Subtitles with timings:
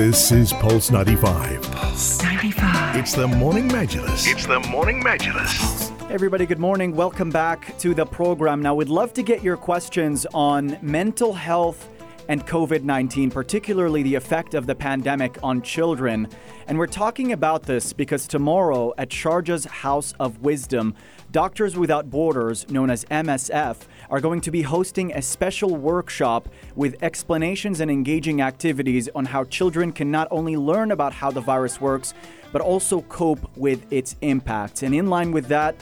[0.00, 1.60] This is Pulse 95.
[1.72, 2.96] Pulse 95.
[2.96, 4.26] It's the Morning Majlis.
[4.26, 6.10] It's the Morning Majlis.
[6.10, 6.96] Everybody, good morning.
[6.96, 8.62] Welcome back to the program.
[8.62, 11.86] Now, we'd love to get your questions on mental health
[12.30, 16.28] and COVID 19, particularly the effect of the pandemic on children.
[16.66, 20.94] And we're talking about this because tomorrow at Sharjah's House of Wisdom,
[21.30, 23.76] Doctors Without Borders, known as MSF,
[24.10, 29.44] are going to be hosting a special workshop with explanations and engaging activities on how
[29.44, 32.12] children can not only learn about how the virus works,
[32.52, 34.82] but also cope with its impacts.
[34.82, 35.76] And in line with that,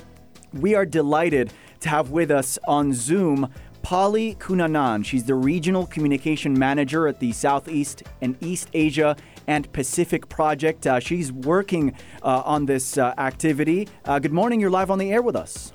[0.52, 3.52] we are delighted to have with us on Zoom
[3.82, 5.04] Polly Cunanan.
[5.04, 9.16] She's the Regional Communication Manager at the Southeast and East Asia
[9.46, 10.86] and Pacific Project.
[10.86, 13.88] Uh, she's working uh, on this uh, activity.
[14.04, 14.60] Uh, good morning.
[14.60, 15.72] You're live on the air with us.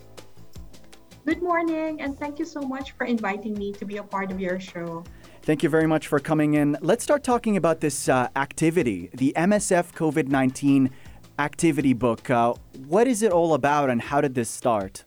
[1.25, 4.41] Good morning, and thank you so much for inviting me to be a part of
[4.41, 5.05] your show.
[5.43, 6.77] Thank you very much for coming in.
[6.81, 10.91] Let's start talking about this uh, activity, the MSF COVID 19
[11.39, 12.29] activity book.
[12.29, 12.55] Uh,
[12.87, 15.05] what is it all about, and how did this start?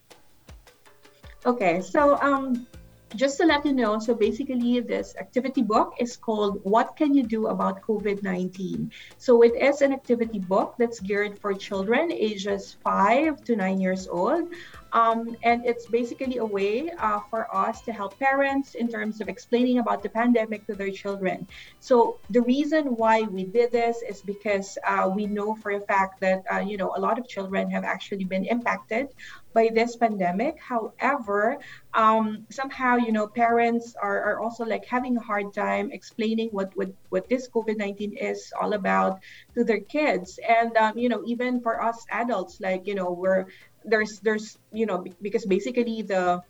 [1.45, 2.67] Okay, so um,
[3.14, 7.23] just to let you know, so basically, this activity book is called What Can You
[7.23, 8.91] Do About COVID 19?
[9.19, 14.08] So, it is an activity book that's geared for children ages 5 to 9 years
[14.08, 14.48] old.
[14.92, 19.29] Um, and it's basically a way uh, for us to help parents in terms of
[19.29, 21.47] explaining about the pandemic to their children.
[21.81, 26.20] So the reason why we did this is because uh, we know for a fact
[26.20, 29.09] that uh, you know a lot of children have actually been impacted
[29.57, 30.61] by this pandemic.
[30.61, 31.59] However,
[31.95, 36.70] um, somehow you know parents are, are also like having a hard time explaining what
[36.77, 39.20] what, what this COVID-19 is all about
[39.55, 40.39] to their kids.
[40.47, 43.47] And um, you know even for us adults, like you know we're
[43.87, 46.42] there's there's you know because basically the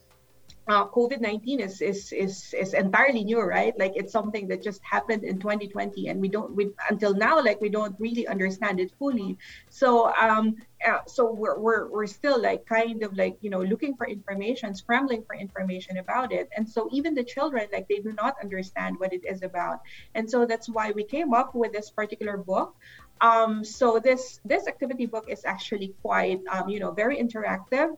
[0.68, 3.78] uh, COVID nineteen is, is is is entirely new, right?
[3.78, 7.60] Like it's something that just happened in 2020, and we don't we until now like
[7.60, 9.38] we don't really understand it fully.
[9.70, 13.96] So um uh, so we're, we're we're still like kind of like you know looking
[13.96, 18.12] for information, scrambling for information about it, and so even the children like they do
[18.12, 19.80] not understand what it is about,
[20.14, 22.74] and so that's why we came up with this particular book.
[23.20, 27.96] Um, so this this activity book is actually quite um, you know very interactive.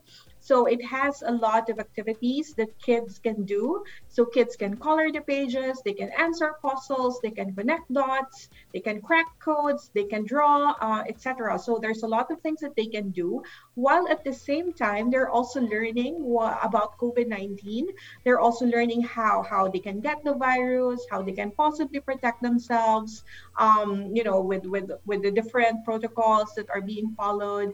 [0.49, 3.83] So it has a lot of activities that kids can do.
[4.07, 8.79] So kids can color the pages, they can answer puzzles, they can connect dots, they
[8.79, 11.59] can crack codes, they can draw, uh, etc.
[11.59, 13.43] So there's a lot of things that they can do.
[13.75, 16.15] While at the same time, they're also learning
[16.63, 17.93] about COVID-19.
[18.23, 22.41] They're also learning how how they can get the virus, how they can possibly protect
[22.41, 23.23] themselves.
[23.59, 27.69] Um, you know, with with with the different protocols that are being followed.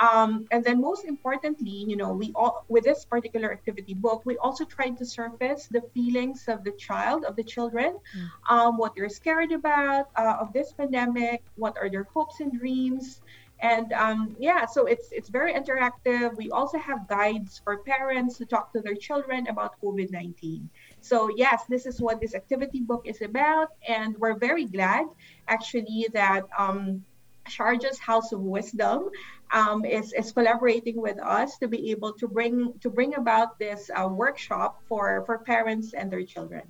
[0.00, 4.36] Um, and then most importantly, you know, we all with this particular activity book, we
[4.38, 8.28] also tried to surface the feelings of the child, of the children, mm.
[8.48, 13.20] um, what they're scared about uh, of this pandemic, what are their hopes and dreams.
[13.60, 16.36] And um, yeah, so it's it's very interactive.
[16.36, 20.68] We also have guides for parents to talk to their children about COVID-19.
[21.00, 25.06] So yes, this is what this activity book is about, and we're very glad
[25.48, 27.02] actually that um,
[27.48, 29.10] Sharjah's House of Wisdom
[29.52, 33.90] um, is, is collaborating with us to be able to bring to bring about this
[33.94, 36.62] uh, workshop for for parents and their children.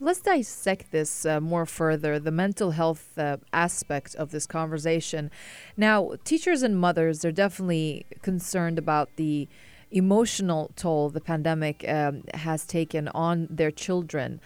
[0.00, 5.30] Let's dissect this uh, more further, the mental health uh, aspect of this conversation.
[5.76, 9.48] Now, teachers and mothers are definitely concerned about the
[9.92, 14.40] emotional toll the pandemic um, has taken on their children.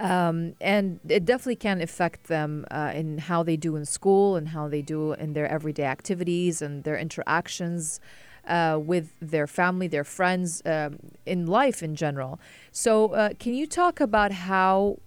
[0.00, 4.48] Um, and it definitely can affect them uh, in how they do in school and
[4.48, 8.00] how they do in their everyday activities and their interactions
[8.48, 12.40] uh, with their family, their friends, um, in life in general.
[12.72, 14.98] So, uh, can you talk about how?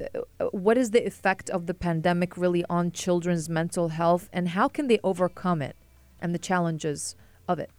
[0.00, 4.68] Uh, what is the effect of the pandemic really on children's mental health and how
[4.68, 5.74] can they overcome it
[6.20, 7.16] and the challenges
[7.48, 7.72] of it?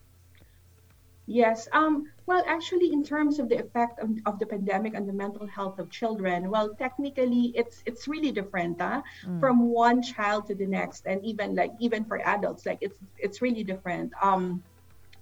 [1.30, 1.68] Yes.
[1.74, 5.46] Um, well, actually, in terms of the effect of, of, the pandemic on the mental
[5.46, 9.04] health of children, well, technically, it's it's really different, huh?
[9.24, 9.40] Mm.
[9.40, 13.44] from one child to the next, and even like even for adults, like it's it's
[13.44, 14.12] really different.
[14.24, 14.64] Um,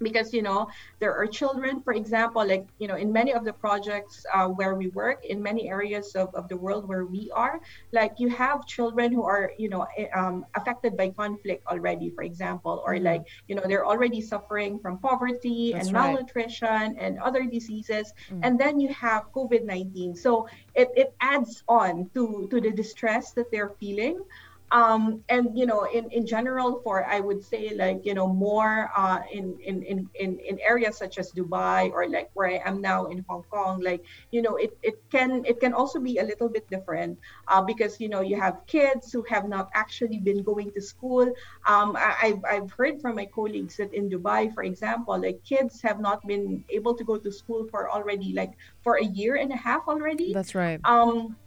[0.01, 0.67] because you know
[0.99, 4.75] there are children for example like you know in many of the projects uh, where
[4.75, 7.59] we work in many areas of, of the world where we are
[7.91, 12.23] like you have children who are you know eh, um, affected by conflict already for
[12.23, 13.05] example or mm-hmm.
[13.05, 18.39] like you know they're already suffering from poverty That's and malnutrition and other diseases mm.
[18.43, 23.51] and then you have covid-19 so it, it adds on to to the distress that
[23.51, 24.21] they're feeling
[24.71, 28.91] um, and you know in, in general for i would say like you know more
[28.95, 33.05] uh, in, in, in, in, areas such as dubai or like where i am now
[33.05, 36.49] in hong kong like you know it, it can it can also be a little
[36.49, 37.17] bit different
[37.47, 41.31] uh, because you know you have kids who have not actually been going to school.
[41.67, 45.81] Um, I, I've, I've heard from my colleagues that in dubai for example like kids
[45.81, 49.51] have not been able to go to school for already like for a year and
[49.51, 50.33] a half already.
[50.33, 50.79] That's right.
[50.83, 51.37] Um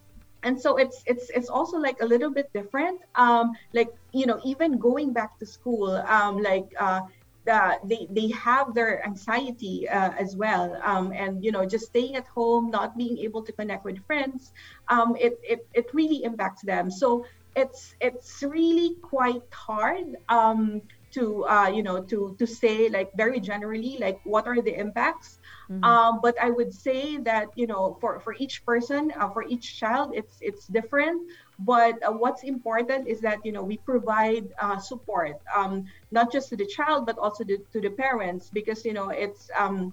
[0.42, 3.00] and so it's it's it's also like a little bit different.
[3.14, 7.00] Um like you know even going back to school um like uh
[7.46, 10.78] the, they they have their anxiety uh, as well.
[10.84, 14.52] Um, and you know just staying at home not being able to connect with friends
[14.88, 16.90] um, it, it it really impacts them.
[16.90, 17.24] So
[17.56, 23.40] it's it's really quite hard um, to uh, you know to to say like very
[23.40, 25.38] generally like what are the impacts
[25.70, 25.82] mm-hmm.
[25.84, 29.78] um, but i would say that you know for for each person uh, for each
[29.78, 31.22] child it's it's different
[31.58, 36.48] but uh, what's important is that you know we provide uh, support um, not just
[36.48, 39.92] to the child but also to, to the parents because you know it's um,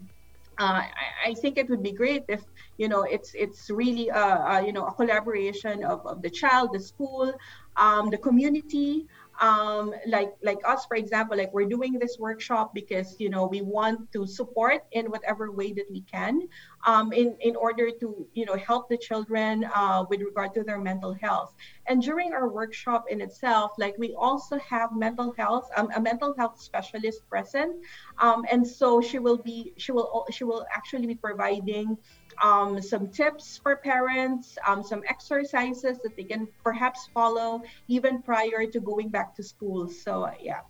[0.60, 2.42] uh, I, I, think it would be great if
[2.78, 6.74] you know it's it's really a, a you know a collaboration of, of the child,
[6.74, 7.32] the school,
[7.76, 9.06] um, the community,
[9.40, 13.62] um, like like us for example like we're doing this workshop because you know we
[13.62, 16.48] want to support in whatever way that we can
[16.86, 20.80] um, in in order to you know help the children uh, with regard to their
[20.80, 21.54] mental health.
[21.88, 26.34] And during our workshop in itself like we also have mental health um, a mental
[26.38, 27.76] health specialist present
[28.20, 31.98] um, and so she will be she will she will actually be providing
[32.42, 38.66] um, some tips for parents, um, some exercises that they can perhaps follow even prior
[38.66, 39.90] to going back to school.
[39.90, 40.62] So, yeah.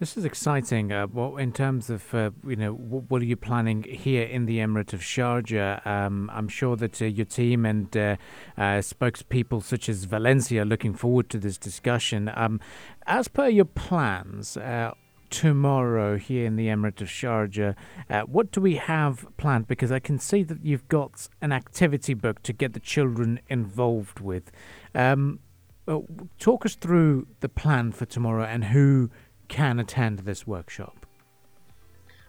[0.00, 0.92] This is exciting.
[0.92, 4.58] Uh, well, in terms of uh, you know, what, are you planning here in the
[4.58, 5.86] Emirate of Sharjah?
[5.86, 8.16] Um, I'm sure that uh, your team and uh,
[8.58, 12.28] uh, spokespeople such as Valencia are looking forward to this discussion.
[12.34, 12.60] Um,
[13.06, 14.94] as per your plans, uh,
[15.34, 17.74] tomorrow here in the Emirate of Sharjah.
[18.08, 19.66] Uh, what do we have planned?
[19.66, 24.20] Because I can see that you've got an activity book to get the children involved
[24.20, 24.52] with.
[24.94, 25.40] Um,
[26.38, 29.10] talk us through the plan for tomorrow and who
[29.48, 31.04] can attend this workshop.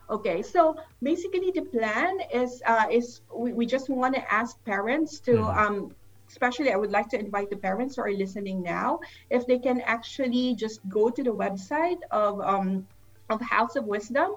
[0.10, 5.20] Okay, so basically the plan is uh, is we, we just want to ask parents
[5.22, 5.58] to mm.
[5.58, 5.96] um,
[6.30, 9.00] especially I would like to invite the parents who are listening now,
[9.30, 12.88] if they can actually just go to the website of um,
[13.30, 14.32] of House of Wisdom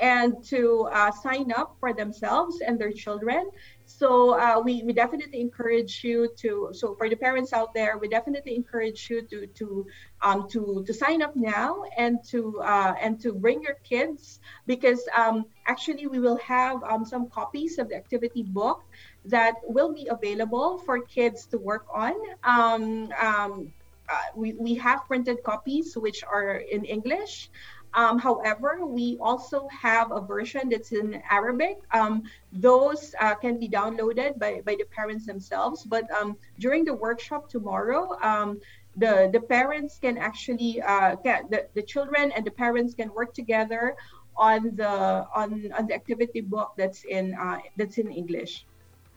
[0.00, 3.50] and to uh, sign up for themselves and their children.
[3.84, 6.70] So uh, we, we definitely encourage you to.
[6.72, 9.86] So for the parents out there, we definitely encourage you to to
[10.22, 15.06] um, to to sign up now and to uh, and to bring your kids because
[15.16, 18.82] um, actually we will have um, some copies of the activity book
[19.26, 22.14] that will be available for kids to work on.
[22.42, 23.72] Um, um,
[24.10, 27.48] uh, we, we have printed copies which are in English.
[27.94, 31.78] Um, however, we also have a version that's in Arabic.
[31.92, 32.22] Um,
[32.52, 35.84] those uh, can be downloaded by, by the parents themselves.
[35.84, 38.60] But um, during the workshop tomorrow, um,
[38.96, 43.34] the, the parents can actually, uh, get, the, the children and the parents can work
[43.34, 43.96] together
[44.36, 44.88] on the
[45.34, 48.64] on, on the activity book that's in uh, that's in English.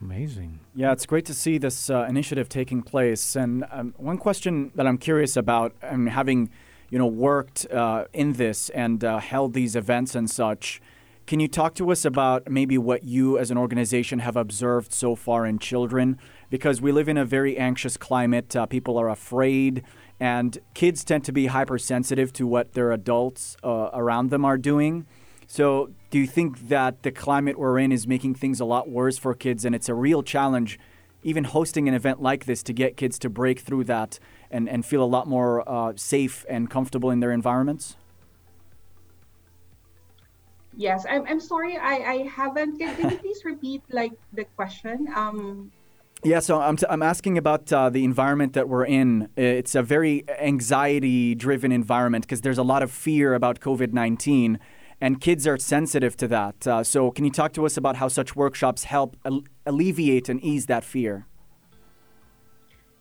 [0.02, 0.60] Amazing.
[0.76, 3.38] Yeah, it's great to see this uh, initiative taking place.
[3.38, 6.50] And um, one question that I'm curious about, and having
[6.94, 10.80] you know, worked uh, in this and uh, held these events and such.
[11.26, 15.16] Can you talk to us about maybe what you as an organization have observed so
[15.16, 16.20] far in children?
[16.52, 18.56] Because we live in a very anxious climate.
[18.56, 19.82] Uh, people are afraid,
[20.20, 25.08] and kids tend to be hypersensitive to what their adults uh, around them are doing.
[25.48, 29.18] So, do you think that the climate we're in is making things a lot worse
[29.18, 30.78] for kids, and it's a real challenge,
[31.24, 34.20] even hosting an event like this, to get kids to break through that
[34.54, 37.98] and, and feel a lot more uh, safe and comfortable in their environments?
[40.78, 42.80] Yes, I'm, I'm sorry, I, I haven't.
[42.80, 45.08] Can, can you please repeat like the question?
[45.16, 45.72] Um,
[46.24, 49.30] yeah, so I'm, t- I'm asking about uh, the environment that we're in.
[49.36, 54.58] It's a very anxiety driven environment because there's a lot of fear about COVID 19,
[55.02, 56.66] and kids are sensitive to that.
[56.66, 60.42] Uh, so, can you talk to us about how such workshops help al- alleviate and
[60.44, 61.28] ease that fear?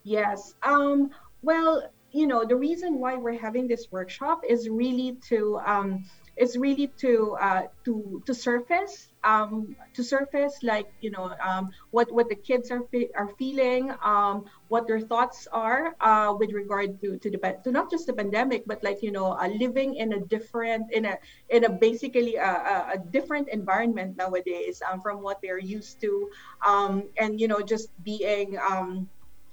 [0.03, 0.55] Yes.
[0.63, 1.11] Um,
[1.43, 6.03] well, you know, the reason why we're having this workshop is really to um,
[6.37, 12.11] is really to uh, to to surface um, to surface like you know um, what
[12.11, 17.01] what the kids are fe- are feeling, um, what their thoughts are uh, with regard
[17.01, 20.13] to to the to not just the pandemic, but like you know uh, living in
[20.13, 21.17] a different in a
[21.49, 26.29] in a basically a, a different environment nowadays um, from what they're used to,
[26.65, 29.09] um, and you know just being um,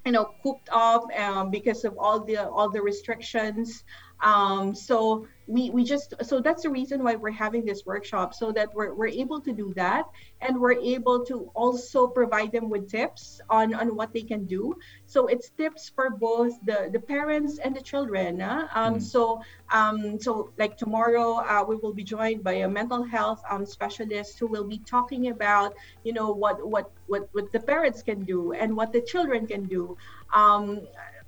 [0.06, 3.84] you know cooped up um, because of all the all the restrictions
[4.22, 8.52] um, so we, we just so that's the reason why we're having this workshop so
[8.52, 10.04] that we're, we're able to do that
[10.40, 14.76] and we're able to also provide them with tips on on what they can do
[15.06, 18.68] so it's tips for both the the parents and the children uh?
[18.74, 19.02] um, mm.
[19.02, 23.66] so um, so like tomorrow uh, we will be joined by a mental health um,
[23.66, 25.74] specialist who will be talking about
[26.04, 29.64] you know what what what what the parents can do and what the children can
[29.64, 29.96] do
[30.32, 30.82] um,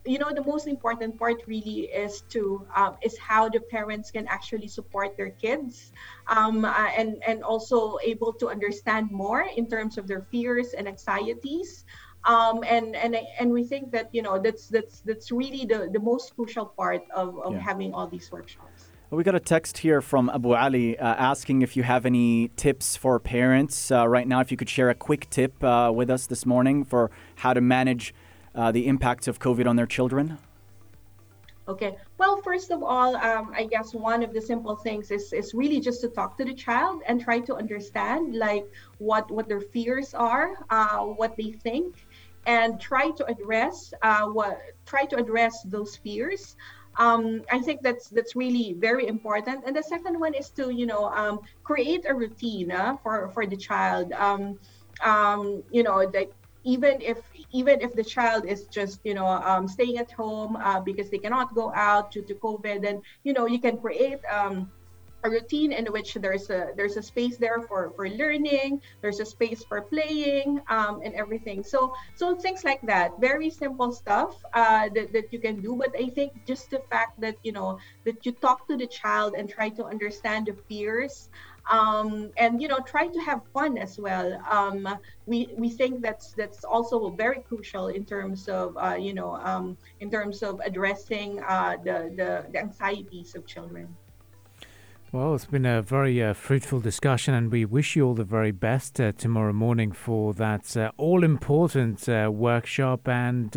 [0.05, 4.27] you know the most important part really is to um, is how the parents can
[4.29, 5.93] actually support their kids
[6.27, 10.89] um, uh, and and also able to understand more in terms of their fears and
[10.89, 11.85] anxieties
[12.25, 16.01] um, and and and we think that you know that's that's that's really the the
[16.01, 17.59] most crucial part of, of yeah.
[17.61, 21.77] having all these workshops we got a text here from Abu Ali uh, asking if
[21.77, 24.41] you have any tips for parents uh, right now.
[24.41, 27.61] If you could share a quick tip uh, with us this morning for how to
[27.61, 28.15] manage
[28.55, 30.39] uh, the impacts of COVID on their children?
[31.69, 31.97] Okay.
[32.19, 35.79] Well, first of all, um, I guess one of the simple things is, is really
[35.79, 38.67] just to talk to the child and try to understand like
[38.99, 42.05] what what their fears are, uh, what they think,
[42.47, 46.57] and try to address uh, what try to address those fears.
[46.99, 49.63] Um, I think that's that's really very important.
[49.65, 53.47] And the second one is to you know um, create a routine uh, for for
[53.47, 54.13] the child.
[54.13, 54.59] Um,
[55.03, 56.33] um, you know, like
[56.65, 57.19] even if
[57.53, 61.19] even if the child is just you know um, staying at home uh, because they
[61.19, 64.71] cannot go out due to covid then you know you can create um,
[65.25, 69.25] a routine in which there's a there's a space there for for learning there's a
[69.25, 71.63] space for playing um, and everything.
[71.63, 75.77] So so things like that very simple stuff uh, that, that you can do.
[75.77, 79.35] But i think just the fact that you know that you talk to the child
[79.37, 81.29] and try to understand the fears
[81.71, 84.41] um, and you know try to have fun as well.
[84.51, 84.89] Um,
[85.27, 89.77] we we think that's that's also very crucial in terms of uh, you know um,
[90.01, 93.95] in terms of addressing uh, the, the, the anxieties of children.
[95.13, 98.51] Well, it's been a very uh, fruitful discussion, and we wish you all the very
[98.51, 103.07] best uh, tomorrow morning for that uh, all important uh, workshop.
[103.07, 103.55] And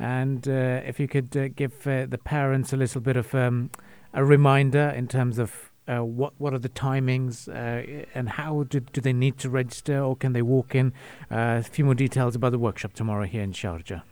[0.00, 3.70] and if you could give the parents a little bit of um,
[4.12, 8.80] a reminder in terms of uh, what what are the timings uh, and how do,
[8.80, 10.92] do they need to register or can they walk in?
[11.30, 14.02] Uh, a few more details about the workshop tomorrow here in Sharjah.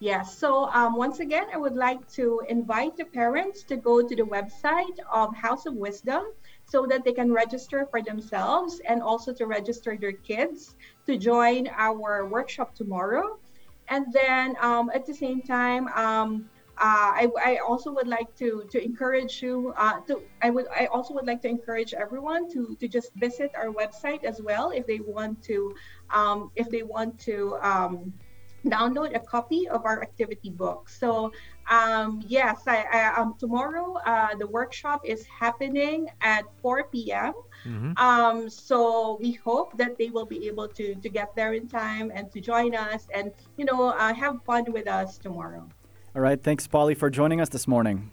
[0.00, 4.16] Yes, so um, once again, I would like to invite the parents to go to
[4.16, 6.24] the website of House of Wisdom
[6.64, 10.74] so that they can register for themselves and also to register their kids
[11.06, 13.38] to join our workshop tomorrow.
[13.88, 16.48] And then um, at the same time, um,
[16.78, 20.86] uh, I, I, also would like to to encourage you uh, to I would I
[20.86, 24.86] also would like to encourage everyone to to just visit our website as well if
[24.86, 25.74] they want to
[26.10, 28.12] um, if they want to um,
[28.64, 30.88] download a copy of our activity book.
[30.88, 31.32] So
[31.70, 37.34] um, yes, I, I um, tomorrow uh, the workshop is happening at 4 p.m.
[37.64, 37.92] Mm-hmm.
[37.96, 42.10] Um, so we hope that they will be able to to get there in time
[42.14, 45.68] and to join us and you know uh, have fun with us tomorrow.
[46.14, 46.42] All right.
[46.42, 48.10] Thanks, Polly, for joining us this morning.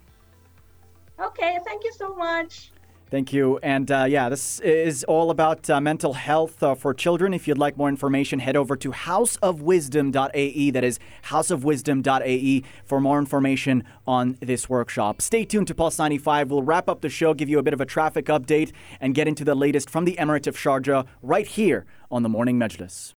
[1.20, 1.60] Okay.
[1.65, 2.72] Thank you so much.
[3.10, 3.58] Thank you.
[3.63, 7.34] And uh, yeah, this is all about uh, mental health uh, for children.
[7.34, 10.72] If you'd like more information, head over to houseofwisdom.ae.
[10.72, 15.24] That is houseofwisdom.ae for more information on this workshop.
[15.24, 16.51] Stay tuned to Pulse 95.
[16.51, 19.27] We'll wrap up the show, give you a bit of a traffic update, and get
[19.27, 23.08] into the latest from the Emirate of Sharjah right here on the Morning Majlis.